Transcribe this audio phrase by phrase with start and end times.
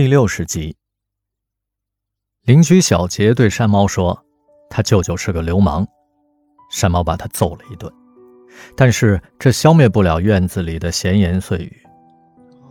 [0.00, 0.74] 第六十集，
[2.46, 4.18] 邻居小杰对山猫说
[4.70, 5.86] ：“他舅舅是个流氓。”
[6.72, 7.92] 山猫把他揍了一顿，
[8.74, 11.82] 但是这消灭不了院子里的闲言碎语。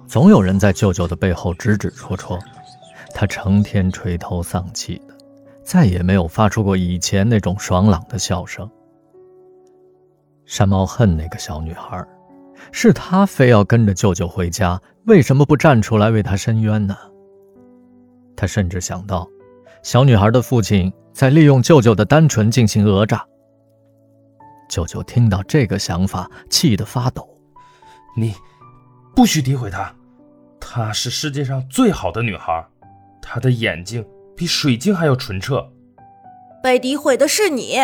[0.08, 2.40] 总有人在舅舅的背后指指戳戳，
[3.14, 5.16] 他成天垂头丧气的，
[5.64, 8.68] 再也没有发出过以前那种爽朗的笑声。
[10.48, 12.04] 山猫恨那个小女孩，
[12.72, 16.98] 是她非要跟着舅舅回家，为什么不站出来为他伸冤呢？
[18.40, 19.28] 他甚至想到，
[19.84, 23.22] 小女孩的父亲在利用舅舅的单纯进行讹诈。
[24.70, 27.28] 舅舅听到这个想法，气得发抖。
[28.16, 28.34] 你
[29.14, 29.94] 不许诋毁她，
[30.58, 32.66] 她是世界上最好的女孩，
[33.22, 34.08] 她的眼睛
[34.38, 35.70] 比水晶还要纯澈。
[36.64, 37.78] 被诋毁的是你。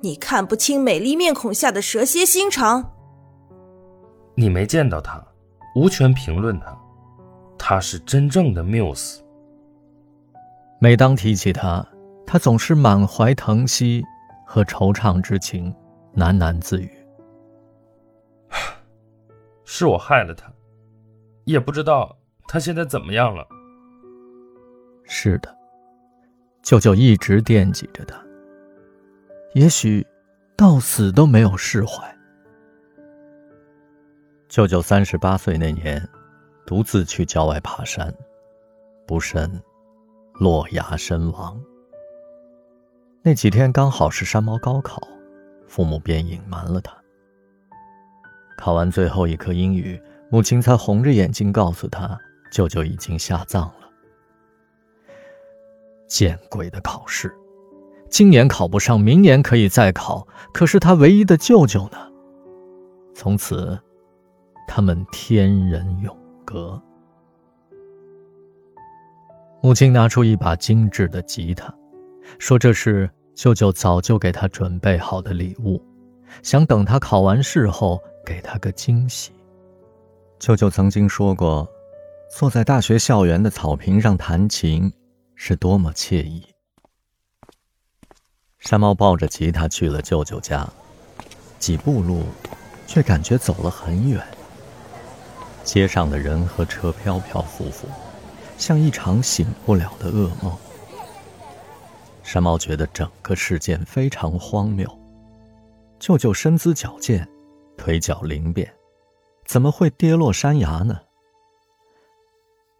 [0.00, 2.92] 你看不清美丽面孔下的蛇蝎心肠。
[4.34, 5.22] 你没见到他，
[5.76, 6.74] 无权评论他。
[7.58, 9.22] 他是真正的缪斯。
[10.82, 11.86] 每当提起他，
[12.26, 14.02] 他总是满怀疼惜
[14.46, 15.70] 和惆怅之情，
[16.16, 16.90] 喃喃自语
[19.66, 20.50] ：“是我害了他，
[21.44, 22.16] 也不知道
[22.48, 23.46] 他现在怎么样了。”
[25.04, 25.54] 是的，
[26.62, 28.16] 舅舅一直惦记着他。
[29.52, 30.06] 也许，
[30.56, 32.02] 到死都没有释怀。
[34.48, 36.02] 舅舅三十八岁那年，
[36.64, 38.10] 独自去郊外爬山，
[39.06, 39.62] 不慎
[40.40, 41.60] 落崖身亡。
[43.22, 45.06] 那几天刚好是山猫高考，
[45.68, 46.96] 父母便隐瞒了他。
[48.56, 52.18] 考完最后一科英语，母亲才红着眼睛告诉他，
[52.50, 53.90] 舅舅已经下葬了。
[56.08, 57.30] 见鬼的考试！
[58.08, 60.26] 今年考不上，明年可以再考。
[60.54, 61.98] 可是他唯一的舅舅呢？
[63.14, 63.78] 从此，
[64.66, 66.82] 他们天人永隔。
[69.62, 71.72] 母亲拿出一把精致的吉他，
[72.38, 75.82] 说这是舅舅早就给他准备好的礼物，
[76.42, 79.32] 想等他考完试后给他个惊喜。
[80.38, 81.68] 舅舅曾经说过，
[82.34, 84.90] 坐在大学校园的草坪上弹琴，
[85.34, 86.42] 是多么惬意。
[88.58, 90.66] 山猫抱着吉他去了舅舅家，
[91.58, 92.24] 几步路，
[92.86, 94.22] 却感觉走了很远。
[95.62, 97.86] 街上的人和车飘飘浮浮，
[98.60, 100.54] 像一场醒不了的噩梦。
[102.22, 104.86] 山猫觉得整个事件非常荒谬。
[105.98, 107.26] 舅舅身姿矫健，
[107.76, 108.70] 腿脚灵便，
[109.46, 111.00] 怎么会跌落山崖呢？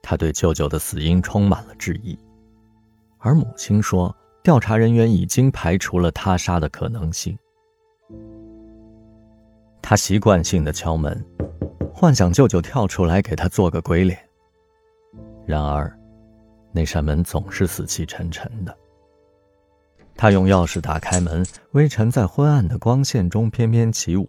[0.02, 2.16] 他对舅舅的死因充满了质疑，
[3.18, 4.14] 而母亲说。
[4.42, 7.38] 调查人员已经排除了他杀的可能性。
[9.82, 11.22] 他习惯性的敲门，
[11.94, 14.29] 幻想舅舅跳出来给他做个鬼脸。
[15.50, 15.92] 然而，
[16.72, 18.74] 那扇门总是死气沉沉的。
[20.16, 24.28] 他用钥匙打开门，微尘在昏暗的光线中翩翩起舞，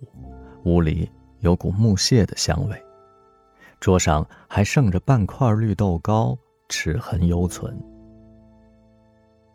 [0.63, 2.83] 屋里有股木屑的香味，
[3.79, 6.37] 桌上还剩着半块绿豆糕，
[6.69, 7.77] 齿痕犹存。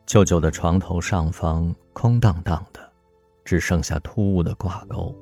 [0.06, 2.80] 舅舅的床头上方空荡荡的，
[3.44, 5.14] 只剩下突兀的挂钩。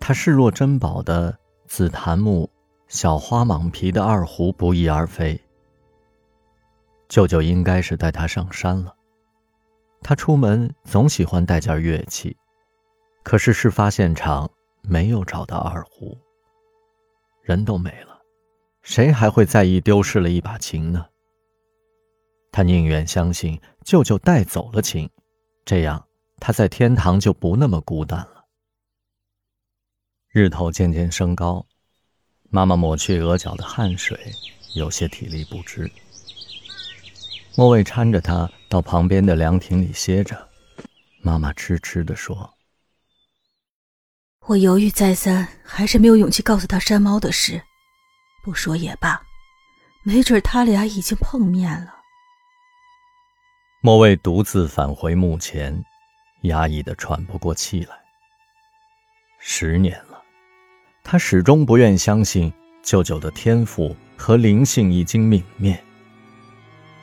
[0.00, 1.36] 他视若珍宝的
[1.66, 2.48] 紫檀木
[2.92, 5.40] 小花蟒皮的二胡不翼而飞。
[7.08, 8.94] 舅舅应该是带他上山了。
[10.02, 12.36] 他出门总喜欢带件乐器，
[13.22, 14.50] 可是事发现场
[14.82, 16.18] 没有找到二胡。
[17.40, 18.20] 人都没了，
[18.82, 21.06] 谁还会在意丢失了一把琴呢？
[22.52, 25.08] 他宁愿相信舅舅带走了琴，
[25.64, 28.44] 这样他在天堂就不那么孤单了。
[30.28, 31.66] 日头渐渐升高，
[32.54, 34.30] 妈妈抹去额角的汗水，
[34.74, 35.90] 有些体力不支。
[37.56, 40.50] 莫卫搀着她到旁边的凉亭里歇着，
[41.22, 42.52] 妈妈痴痴地说
[44.44, 47.62] ：“我犹豫再三，还是没有勇气告诉他山猫的事。
[48.44, 49.18] 不说也罢，
[50.04, 51.94] 没准他俩已经碰面了。”
[53.80, 55.82] 莫卫独自返回墓前，
[56.42, 57.96] 压抑的喘不过气来。
[59.38, 60.11] 十年了，
[61.02, 62.52] 他始终不愿相信
[62.82, 65.78] 舅舅的天赋和灵性已经泯灭。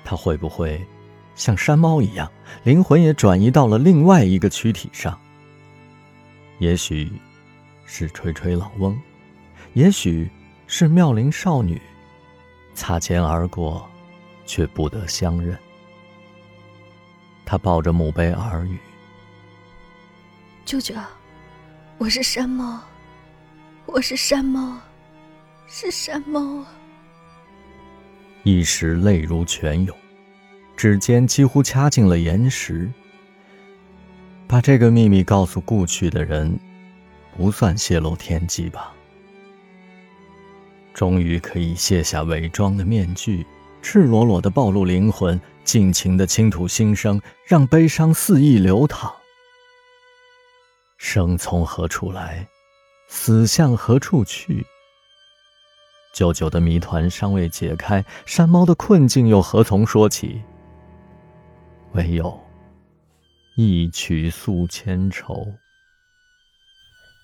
[0.04, 0.84] 他会不会
[1.36, 2.32] 像山猫一样，
[2.64, 5.20] 灵魂也转移到了另外一个躯体上？
[6.58, 7.12] 也许
[7.86, 9.00] 是吹吹老翁，
[9.74, 10.30] 也许
[10.66, 11.82] 是妙龄少女，
[12.74, 13.88] 擦肩而过，
[14.46, 15.58] 却不得相认。
[17.46, 18.78] 他抱着墓碑耳语
[20.66, 20.96] ：“舅舅，
[21.98, 22.82] 我是山猫，
[23.92, 24.78] 我是山猫，
[25.68, 26.68] 是山猫啊。”
[28.44, 29.98] 一时泪如泉涌，
[30.78, 32.88] 指尖几乎掐进了岩石。
[34.48, 36.60] 把这个秘密告诉故去的人，
[37.36, 38.94] 不算泄露天机吧？
[40.94, 43.46] 终于可以卸下伪装的面具，
[43.82, 49.12] 赤裸裸的暴露灵魂，尽情的倾吐心声，让悲伤肆意流淌。
[50.98, 52.48] 生从何处来，
[53.10, 54.66] 死向何处去？
[56.14, 60.42] 舅舅的谜团尚未解开，山猫的困境又何从说起？
[61.94, 62.40] 唯有。
[63.56, 65.46] 一曲诉千愁。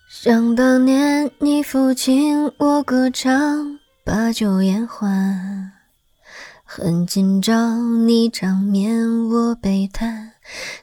[0.10, 5.72] 想当年，你抚琴，我歌唱，把酒言欢。
[6.64, 10.34] 恨今朝，你长眠，我悲叹，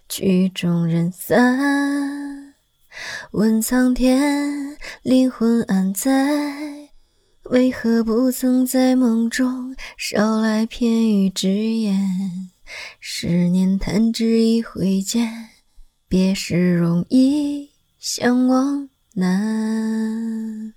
[0.09, 2.22] 曲终人散。
[3.33, 6.91] 问苍天，灵魂安在？
[7.45, 12.51] 为何不曾在梦中捎来片语之言？
[13.01, 15.49] 十年弹指一挥间，
[16.09, 20.75] 别时容易相忘难。